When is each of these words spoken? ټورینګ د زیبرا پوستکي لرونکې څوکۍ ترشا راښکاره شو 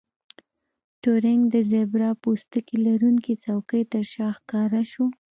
ټورینګ 1.01 1.41
د 1.53 1.55
زیبرا 1.71 2.09
پوستکي 2.21 2.77
لرونکې 2.85 3.33
څوکۍ 3.43 3.83
ترشا 3.91 4.27
راښکاره 4.27 4.83
شو 4.91 5.05